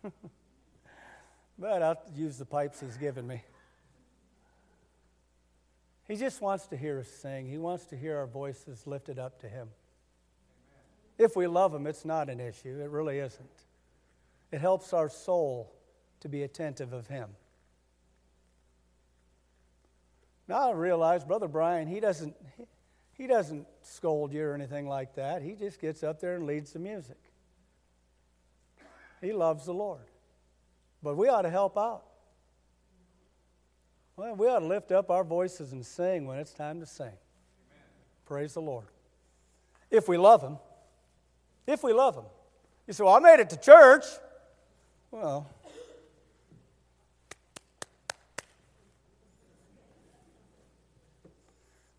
[1.58, 3.42] but I'll use the pipes he's given me.
[6.10, 7.46] He just wants to hear us sing.
[7.46, 9.68] He wants to hear our voices lifted up to him.
[11.18, 12.80] If we love him, it's not an issue.
[12.82, 13.48] It really isn't.
[14.50, 15.72] It helps our soul
[16.18, 17.28] to be attentive of him.
[20.48, 22.64] Now I realize Brother Brian, he doesn't, he,
[23.12, 25.42] he doesn't scold you or anything like that.
[25.42, 27.20] He just gets up there and leads the music.
[29.20, 30.08] He loves the Lord.
[31.04, 32.02] But we ought to help out.
[34.20, 37.06] Well, we ought to lift up our voices and sing when it's time to sing.
[37.06, 37.16] Amen.
[38.26, 38.84] Praise the Lord.
[39.90, 40.58] If we love Him.
[41.66, 42.24] If we love Him.
[42.86, 44.04] You say, Well, I made it to church.
[45.10, 45.48] Well,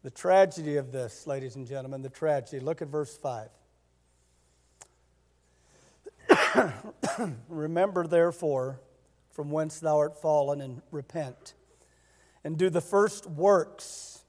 [0.03, 2.59] the tragedy of this, ladies and gentlemen, the tragedy.
[2.59, 3.49] Look at verse 5.
[7.49, 8.79] Remember, therefore,
[9.31, 11.55] from whence thou art fallen, and repent
[12.43, 14.23] and do the first works,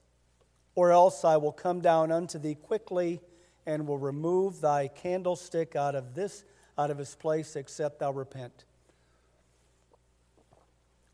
[0.75, 3.21] or else I will come down unto thee quickly
[3.65, 6.43] and will remove thy candlestick out of this
[6.77, 8.65] out of his place except thou repent.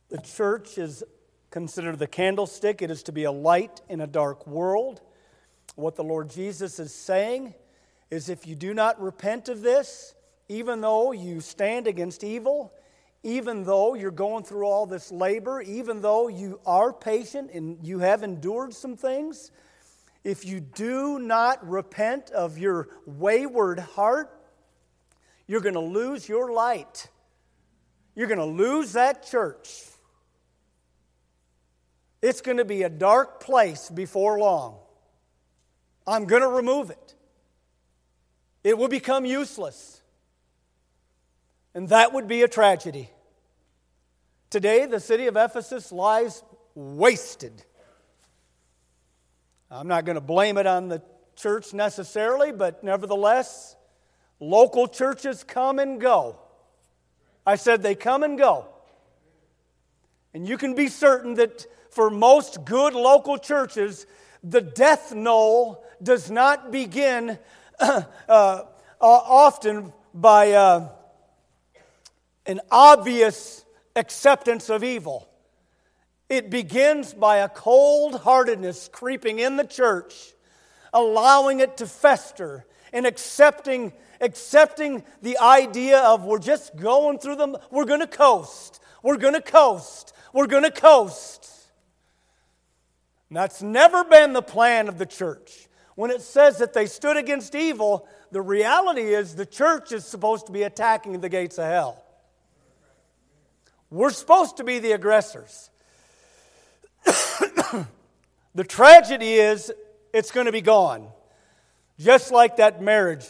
[0.10, 1.04] The church is
[1.52, 2.82] considered the candlestick.
[2.82, 5.02] It is to be a light in a dark world.
[5.76, 7.54] What the Lord Jesus is saying
[8.10, 10.16] is if you do not repent of this,
[10.48, 12.74] even though you stand against evil,
[13.24, 18.00] even though you're going through all this labor, even though you are patient and you
[18.00, 19.52] have endured some things,
[20.24, 24.32] if you do not repent of your wayward heart,
[25.48, 27.08] you're going to lose your light.
[28.16, 29.84] You're going to lose that church.
[32.22, 34.78] It's going to be a dark place before long.
[36.06, 37.16] I'm going to remove it.
[38.64, 39.99] It will become useless.
[41.74, 43.10] And that would be a tragedy.
[44.50, 47.64] Today, the city of Ephesus lies wasted.
[49.70, 51.04] I'm not going to blame it on the
[51.36, 53.76] church necessarily, but nevertheless,
[54.40, 56.40] local churches come and go.
[57.46, 58.68] I said they come and go.
[60.34, 64.08] And you can be certain that for most good local churches,
[64.44, 67.38] the death knell does not begin
[67.80, 68.64] uh, uh,
[69.00, 70.54] often by.
[70.54, 70.90] Uh,
[72.50, 73.64] an obvious
[73.96, 75.30] acceptance of evil.
[76.30, 80.34] It begins by a cold heartedness creeping in the church,
[80.92, 87.56] allowing it to fester, and accepting, accepting the idea of we're just going through them,
[87.70, 91.48] we're going to coast, we're going to coast, we're going to coast.
[93.30, 95.68] And that's never been the plan of the church.
[95.94, 100.48] When it says that they stood against evil, the reality is the church is supposed
[100.48, 102.04] to be attacking the gates of hell.
[103.92, 105.70] We're supposed to be the aggressors.
[107.06, 109.72] the tragedy is
[110.14, 111.08] it's going to be gone.
[111.98, 113.26] Just like that marriage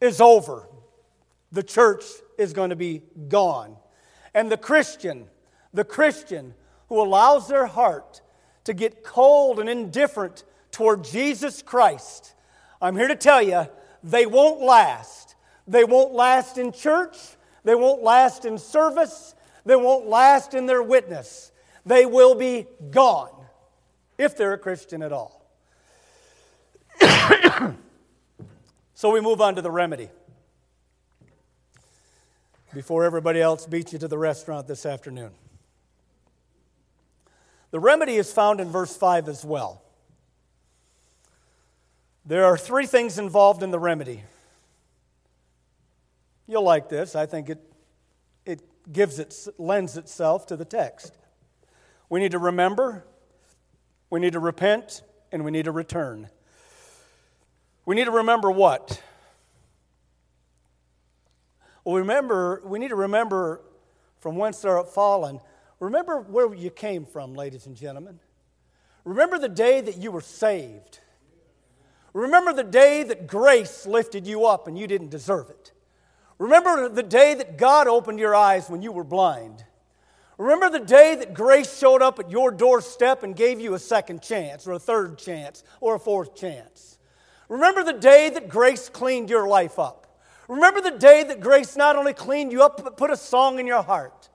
[0.00, 0.68] is over,
[1.50, 2.04] the church
[2.36, 3.76] is going to be gone.
[4.34, 5.26] And the Christian,
[5.72, 6.54] the Christian
[6.88, 8.20] who allows their heart
[8.64, 12.34] to get cold and indifferent toward Jesus Christ,
[12.80, 13.68] I'm here to tell you,
[14.02, 15.36] they won't last.
[15.66, 17.16] They won't last in church,
[17.64, 21.52] they won't last in service, they won't last in their witness.
[21.84, 23.30] They will be gone
[24.18, 25.46] if they're a Christian at all.
[28.94, 30.08] so we move on to the remedy.
[32.74, 35.32] Before everybody else beats you to the restaurant this afternoon.
[37.70, 39.82] The remedy is found in verse 5 as well.
[42.24, 44.22] There are three things involved in the remedy.
[46.46, 47.16] You'll like this.
[47.16, 47.71] I think it
[48.90, 51.16] gives it, lends itself to the text.
[52.08, 53.04] We need to remember,
[54.10, 56.28] we need to repent, and we need to return.
[57.84, 59.02] We need to remember what?
[61.84, 63.60] Well, remember, we need to remember
[64.18, 65.40] from whence they're fallen.
[65.80, 68.20] Remember where you came from, ladies and gentlemen.
[69.04, 71.00] Remember the day that you were saved.
[72.12, 75.71] Remember the day that grace lifted you up and you didn't deserve it.
[76.42, 79.64] Remember the day that God opened your eyes when you were blind.
[80.38, 84.22] Remember the day that grace showed up at your doorstep and gave you a second
[84.22, 86.98] chance, or a third chance, or a fourth chance.
[87.48, 90.20] Remember the day that grace cleaned your life up.
[90.48, 93.66] Remember the day that grace not only cleaned you up, but put a song in
[93.68, 94.28] your heart.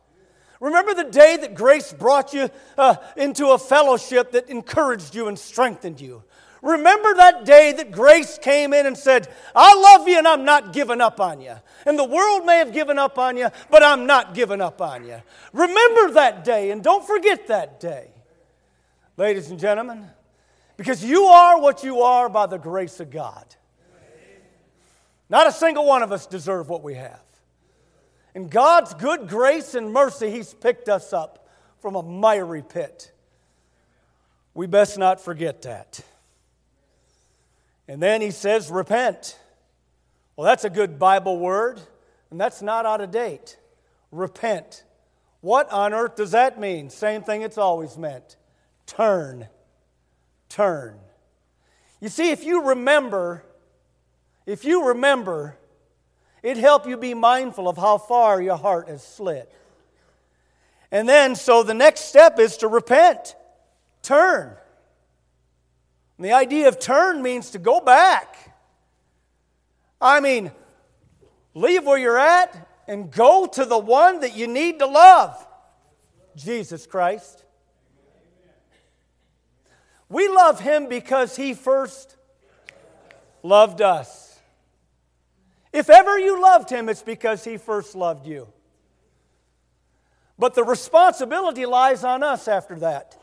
[0.61, 5.38] Remember the day that grace brought you uh, into a fellowship that encouraged you and
[5.38, 6.23] strengthened you.
[6.62, 10.74] Remember that day that grace came in and said, I love you and I'm not
[10.74, 11.55] giving up on you.
[11.86, 15.05] And the world may have given up on you, but I'm not giving up on
[15.05, 15.22] you.
[15.53, 18.10] Remember that day and don't forget that day.
[19.18, 20.08] Ladies and gentlemen,
[20.78, 23.45] because you are what you are by the grace of God.
[25.30, 27.22] Not a single one of us deserve what we have.
[28.34, 31.49] In God's good grace and mercy, He's picked us up
[31.82, 33.12] from a miry pit.
[34.53, 36.01] We best not forget that.
[37.88, 39.39] And then he says, repent.
[40.35, 41.79] Well, that's a good Bible word,
[42.29, 43.57] and that's not out of date.
[44.11, 44.83] Repent.
[45.41, 46.89] What on earth does that mean?
[46.89, 48.35] Same thing it's always meant
[48.85, 49.47] turn.
[50.49, 50.97] Turn.
[51.99, 53.43] You see, if you remember,
[54.45, 55.57] if you remember,
[56.43, 59.47] it'd help you be mindful of how far your heart has slid.
[60.91, 63.35] And then, so the next step is to repent,
[64.03, 64.55] turn.
[66.18, 68.55] And the idea of turn means to go back.
[70.01, 70.51] I mean,
[71.53, 75.45] leave where you're at and go to the one that you need to love
[76.36, 77.43] Jesus Christ.
[80.09, 82.15] We love him because he first
[83.43, 84.39] loved us.
[85.74, 88.47] If ever you loved him, it's because he first loved you.
[90.39, 93.18] But the responsibility lies on us after that.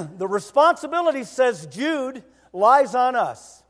[0.18, 2.22] the responsibility, says Jude,
[2.52, 3.62] lies on us.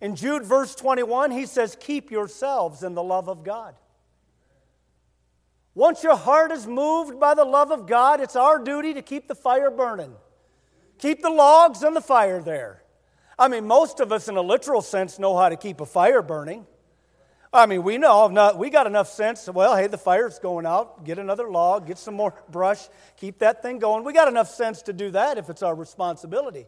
[0.00, 3.74] In Jude, verse 21, he says, Keep yourselves in the love of God.
[5.74, 9.28] Once your heart is moved by the love of God, it's our duty to keep
[9.28, 10.14] the fire burning.
[10.98, 12.82] Keep the logs and the fire there.
[13.38, 16.20] I mean, most of us, in a literal sense, know how to keep a fire
[16.20, 16.66] burning.
[17.54, 19.46] I mean, we know, not, we got enough sense.
[19.46, 21.04] Well, hey, the fire's going out.
[21.04, 22.88] Get another log, get some more brush,
[23.18, 24.04] keep that thing going.
[24.04, 26.64] We got enough sense to do that if it's our responsibility.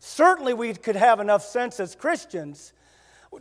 [0.00, 2.74] Certainly, we could have enough sense as Christians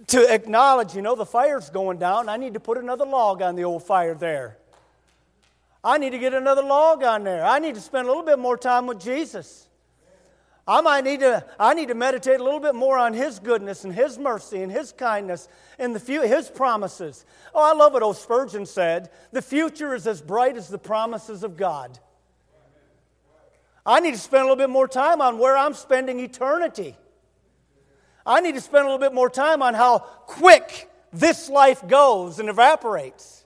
[0.08, 2.30] to acknowledge, you know, the fire's going down.
[2.30, 4.58] I need to put another log on the old fire there.
[5.84, 7.44] I need to get another log on there.
[7.44, 9.68] I need to spend a little bit more time with Jesus.
[10.68, 13.84] I might need to, I need to meditate a little bit more on His goodness
[13.84, 15.48] and His mercy and His kindness
[15.80, 17.26] and the few, His promises.
[17.54, 19.10] Oh, I love what old Spurgeon said.
[19.32, 21.98] The future is as bright as the promises of God.
[23.86, 26.96] I need to spend a little bit more time on where I'm spending eternity.
[28.24, 32.38] I need to spend a little bit more time on how quick this life goes
[32.38, 33.44] and evaporates.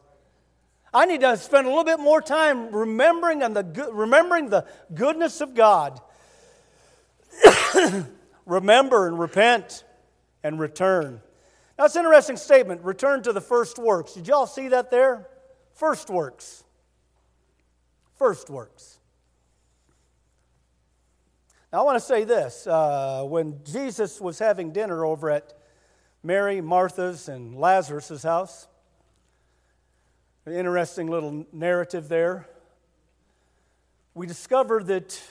[0.93, 5.39] I need to spend a little bit more time remembering, and the, remembering the goodness
[5.39, 5.99] of God
[8.45, 9.83] Remember and repent
[10.43, 11.21] and return.
[11.77, 12.81] Now, it's an interesting statement.
[12.83, 14.13] Return to the first works.
[14.13, 15.27] Did y'all see that there?
[15.73, 16.63] First works.
[18.17, 18.99] First works.
[21.73, 22.65] Now, I want to say this.
[22.65, 25.53] Uh, when Jesus was having dinner over at
[26.23, 28.67] Mary, Martha's, and Lazarus' house,
[30.45, 32.47] an interesting little narrative there,
[34.13, 35.21] we discover that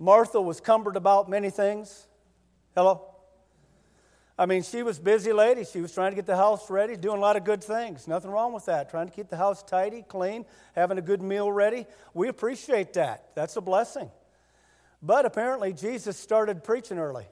[0.00, 2.06] Martha was cumbered about many things.
[2.74, 3.06] Hello?
[4.38, 5.66] I mean, she was busy lady.
[5.66, 8.08] She was trying to get the house ready, doing a lot of good things.
[8.08, 8.88] Nothing wrong with that.
[8.88, 11.84] Trying to keep the house tidy, clean, having a good meal ready.
[12.14, 13.34] We appreciate that.
[13.34, 14.10] That's a blessing.
[15.02, 17.26] But apparently, Jesus started preaching early.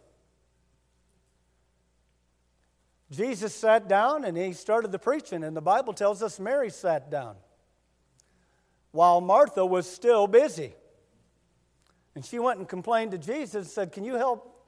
[3.10, 7.10] Jesus sat down and he started the preaching, and the Bible tells us Mary sat
[7.10, 7.36] down
[8.90, 10.74] while Martha was still busy.
[12.18, 14.66] And she went and complained to Jesus and said, Can you help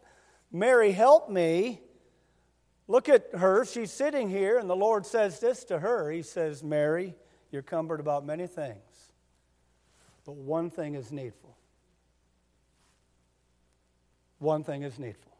[0.52, 1.80] Mary help me?
[2.86, 3.64] Look at her.
[3.64, 6.12] She's sitting here, and the Lord says this to her.
[6.12, 7.16] He says, Mary,
[7.50, 8.78] you're cumbered about many things,
[10.24, 11.56] but one thing is needful.
[14.38, 15.36] One thing is needful.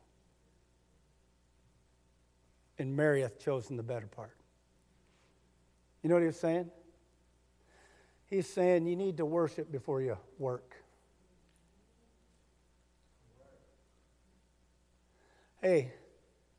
[2.77, 4.37] And Mary hath chosen the better part.
[6.03, 6.73] You know what he's saying?
[8.27, 10.70] He's saying you need to worship before you work.
[15.63, 15.93] Hey,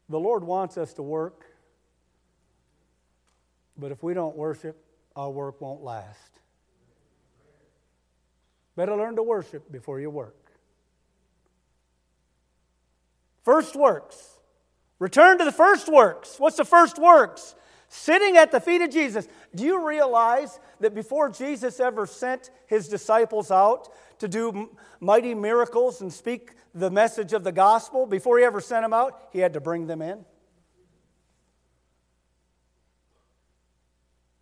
[0.10, 1.46] the Lord wants us to work,
[3.78, 4.84] but if we don't worship,
[5.16, 6.32] our work won't last.
[8.76, 10.36] Better learn to worship before you work.
[13.42, 14.38] First works.
[15.00, 16.36] Return to the first works.
[16.38, 17.56] What's the first works?
[17.94, 19.28] Sitting at the feet of Jesus.
[19.54, 23.90] Do you realize that before Jesus ever sent his disciples out
[24.20, 24.70] to do
[25.02, 29.28] mighty miracles and speak the message of the gospel, before he ever sent them out,
[29.34, 30.24] he had to bring them in.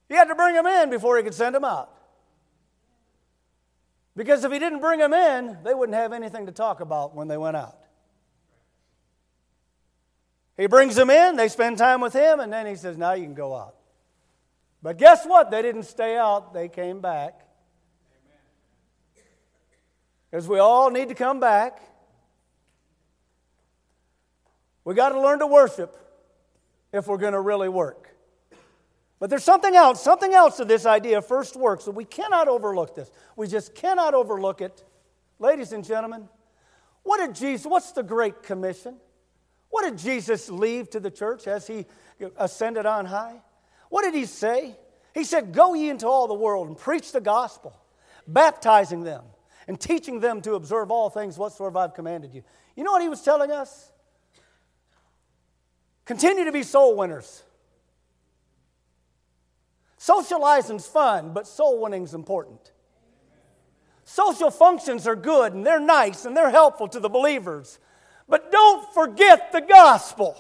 [0.10, 1.90] He had to bring them in before he could send them out.
[4.16, 7.28] Because if he didn't bring them in, they wouldn't have anything to talk about when
[7.28, 7.79] they went out.
[10.60, 13.24] He brings them in, they spend time with him, and then he says, Now you
[13.24, 13.76] can go out.
[14.84, 15.52] But guess what?
[15.52, 17.48] They didn't stay out, they came back.
[20.30, 21.82] Because we all need to come back.
[24.84, 25.96] We got to learn to worship
[26.92, 28.14] if we're going to really work.
[29.18, 32.50] But there's something else, something else to this idea of first works so we cannot
[32.50, 33.10] overlook this.
[33.38, 34.84] We just cannot overlook it.
[35.40, 36.28] Ladies and gentlemen,
[37.04, 38.98] what did Jesus, what's the Great Commission?
[39.70, 41.86] What did Jesus leave to the church as he
[42.38, 43.42] ascended on high?
[43.90, 44.76] What did he say?
[45.14, 47.76] He said, Go ye into all the world and preach the gospel,
[48.28, 49.24] baptizing them
[49.68, 52.44] and teaching them to observe all things whatsoever I've commanded you.
[52.76, 53.92] You know what he was telling us?
[56.06, 57.44] Continue to be soul winners.
[59.98, 62.72] Socializing's fun, but soul winning's important.
[64.06, 67.78] Social functions are good and they're nice and they're helpful to the believers.
[68.30, 70.38] But don't forget the gospel.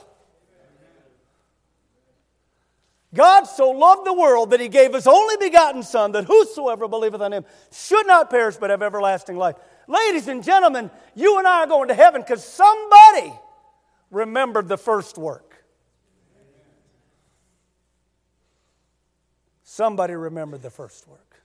[3.13, 7.21] God so loved the world that he gave his only begotten Son, that whosoever believeth
[7.21, 9.55] on him should not perish but have everlasting life.
[9.87, 13.33] Ladies and gentlemen, you and I are going to heaven because somebody
[14.11, 15.65] remembered the first work.
[19.63, 21.41] Somebody remembered the first work.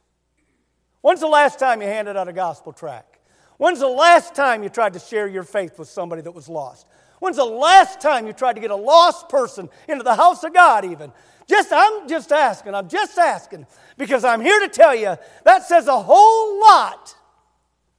[1.00, 3.13] When's the last time you handed out a gospel tract?
[3.56, 6.86] When's the last time you tried to share your faith with somebody that was lost?
[7.20, 10.52] When's the last time you tried to get a lost person into the house of
[10.52, 11.12] God, even?
[11.46, 15.86] Just, I'm just asking, I'm just asking, because I'm here to tell you that says
[15.86, 17.14] a whole lot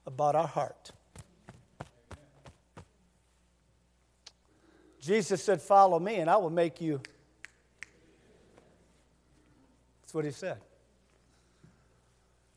[0.05, 0.91] about our heart.
[4.99, 6.99] Jesus said, Follow me, and I will make you.
[10.01, 10.57] That's what he said.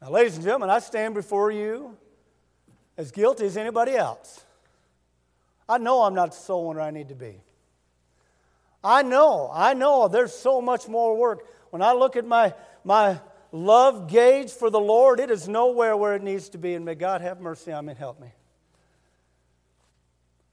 [0.01, 1.97] Now, ladies and gentlemen, I stand before you
[2.99, 4.45] as guilty as anybody else.
[5.69, 7.41] I know I'm not the soul winner I need to be.
[8.83, 11.47] I know, I know there's so much more work.
[11.71, 13.21] When I look at my, my
[13.53, 16.95] love gauge for the Lord, it is nowhere where it needs to be, and may
[16.95, 18.29] God have mercy on me and help me.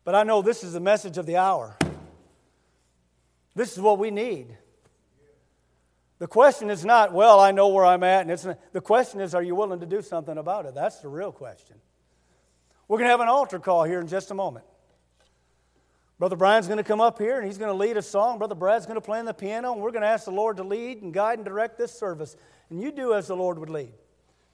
[0.04, 1.78] But I know this is the message of the hour.
[3.56, 4.56] This is what we need.
[6.20, 9.20] The question is not, well, I know where I'm at, and it's not, the question
[9.20, 10.76] is, are you willing to do something about it?
[10.76, 11.78] That's the real question.
[12.88, 14.66] We're going to have an altar call here in just a moment.
[16.18, 18.38] Brother Brian's going to come up here and he's going to lead a song.
[18.38, 20.58] Brother Brad's going to play on the piano, and we're going to ask the Lord
[20.58, 22.38] to lead and guide and direct this service.
[22.70, 23.94] And you do as the Lord would lead.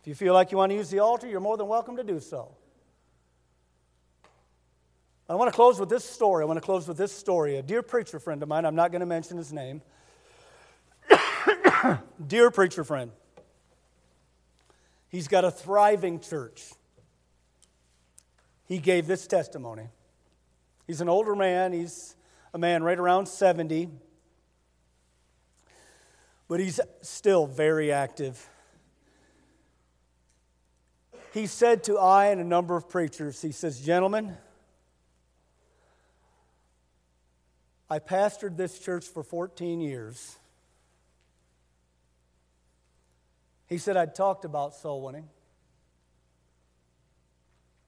[0.01, 2.03] If you feel like you want to use the altar, you're more than welcome to
[2.03, 2.55] do so.
[5.29, 6.43] I want to close with this story.
[6.43, 7.57] I want to close with this story.
[7.57, 9.81] A dear preacher friend of mine, I'm not going to mention his name,
[12.27, 13.11] Dear preacher friend,
[15.09, 16.63] he's got a thriving church.
[18.71, 19.89] He gave this testimony.
[20.87, 22.15] He's an older man, he's
[22.53, 23.89] a man right around 70,
[26.47, 28.47] but he's still very active.
[31.33, 34.37] He said to I and a number of preachers, he says, Gentlemen,
[37.89, 40.37] I pastored this church for 14 years.
[43.67, 45.27] He said, I'd talked about soul winning.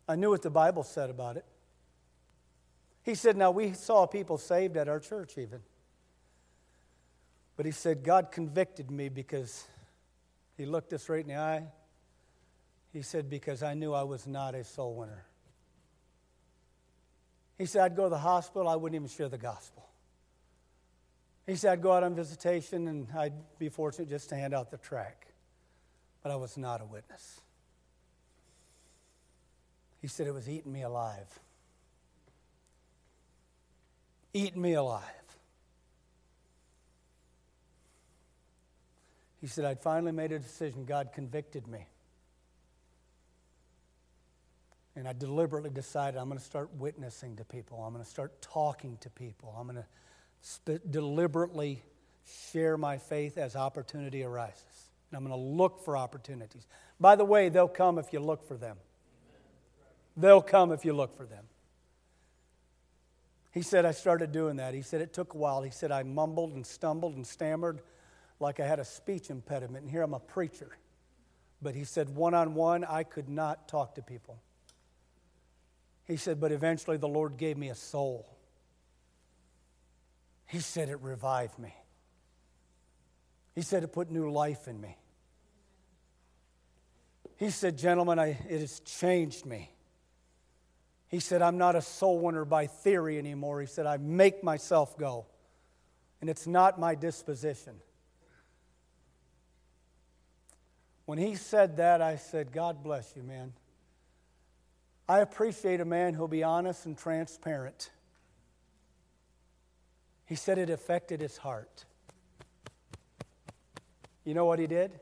[0.07, 1.45] I knew what the Bible said about it.
[3.03, 5.61] He said, Now we saw people saved at our church, even.
[7.55, 9.65] But he said, God convicted me because
[10.57, 11.65] he looked us right in the eye.
[12.91, 15.25] He said, Because I knew I was not a soul winner.
[17.57, 19.87] He said, I'd go to the hospital, I wouldn't even share the gospel.
[21.45, 24.71] He said, I'd go out on visitation and I'd be fortunate just to hand out
[24.71, 25.33] the tract
[26.23, 27.41] but I was not a witness.
[30.03, 31.39] He said it was eating me alive.
[34.33, 35.01] Eating me alive.
[39.39, 40.83] He said, I'd finally made a decision.
[40.83, 41.87] God convicted me.
[44.97, 47.81] And I deliberately decided I'm going to start witnessing to people.
[47.81, 49.55] I'm going to start talking to people.
[49.57, 49.87] I'm going to
[50.43, 51.81] sp- deliberately
[52.51, 54.89] share my faith as opportunity arises.
[55.09, 56.67] And I'm going to look for opportunities.
[56.99, 58.75] By the way, they'll come if you look for them.
[60.15, 61.45] They'll come if you look for them.
[63.51, 64.73] He said, I started doing that.
[64.73, 65.61] He said, it took a while.
[65.61, 67.81] He said, I mumbled and stumbled and stammered
[68.39, 69.83] like I had a speech impediment.
[69.83, 70.77] And here I'm a preacher.
[71.61, 74.41] But he said, one on one, I could not talk to people.
[76.05, 78.27] He said, but eventually the Lord gave me a soul.
[80.47, 81.73] He said, it revived me.
[83.55, 84.97] He said, it put new life in me.
[87.37, 89.72] He said, Gentlemen, I, it has changed me.
[91.13, 93.61] He said, I'm not a soul winner by theory anymore.
[93.61, 95.27] He said, I make myself go.
[96.21, 97.75] And it's not my disposition.
[101.05, 103.53] When he said that, I said, God bless you, man.
[105.07, 107.91] I appreciate a man who'll be honest and transparent.
[110.25, 111.85] He said it affected his heart.
[114.25, 114.99] You know what he did?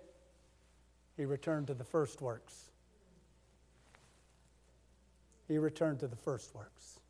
[1.15, 2.70] he returned to the first works.
[5.51, 7.01] He returned to the first works.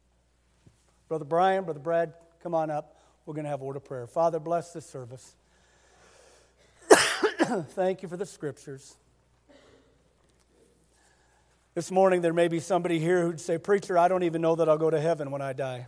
[1.07, 2.99] Brother Brian, Brother Brad, come on up.
[3.27, 4.07] We're going to have a word of prayer.
[4.07, 5.35] Father, bless this service.
[6.89, 8.95] Thank you for the scriptures.
[11.75, 14.67] This morning, there may be somebody here who'd say, Preacher, I don't even know that
[14.67, 15.85] I'll go to heaven when I die.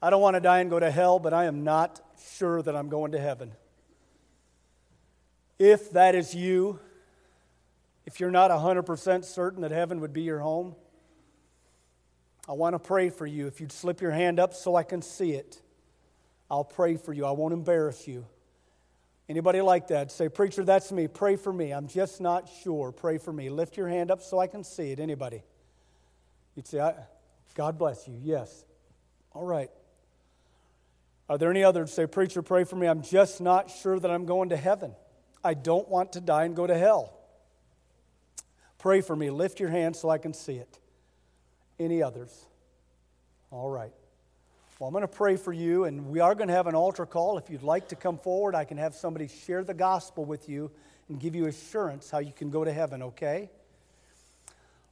[0.00, 2.00] I don't want to die and go to hell, but I am not
[2.36, 3.54] sure that I'm going to heaven.
[5.58, 6.78] If that is you,
[8.06, 10.76] if you're not 100% certain that heaven would be your home,
[12.50, 13.46] I want to pray for you.
[13.46, 15.62] If you'd slip your hand up so I can see it,
[16.50, 17.24] I'll pray for you.
[17.24, 18.26] I won't embarrass you.
[19.28, 20.10] Anybody like that?
[20.10, 21.06] Say, Preacher, that's me.
[21.06, 21.70] Pray for me.
[21.70, 22.90] I'm just not sure.
[22.90, 23.50] Pray for me.
[23.50, 24.98] Lift your hand up so I can see it.
[24.98, 25.44] Anybody?
[26.56, 26.92] You'd say,
[27.54, 28.18] God bless you.
[28.20, 28.64] Yes.
[29.32, 29.70] All right.
[31.28, 32.88] Are there any others say, Preacher, pray for me?
[32.88, 34.96] I'm just not sure that I'm going to heaven.
[35.44, 37.16] I don't want to die and go to hell.
[38.78, 39.30] Pray for me.
[39.30, 40.79] Lift your hand so I can see it.
[41.80, 42.46] Any others?
[43.50, 43.92] All right.
[44.78, 47.06] Well, I'm going to pray for you, and we are going to have an altar
[47.06, 47.38] call.
[47.38, 50.70] If you'd like to come forward, I can have somebody share the gospel with you
[51.08, 53.48] and give you assurance how you can go to heaven, okay?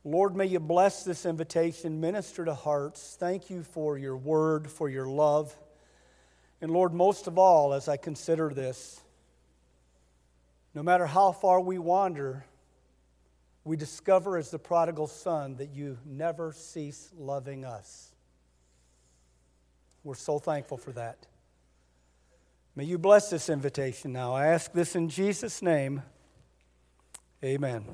[0.02, 3.16] Lord, may you bless this invitation, minister to hearts.
[3.20, 5.54] Thank you for your word, for your love.
[6.62, 9.00] And Lord, most of all, as I consider this,
[10.74, 12.46] no matter how far we wander,
[13.68, 18.14] we discover as the prodigal son that you never cease loving us.
[20.02, 21.26] We're so thankful for that.
[22.74, 24.32] May you bless this invitation now.
[24.32, 26.02] I ask this in Jesus' name.
[27.44, 27.84] Amen.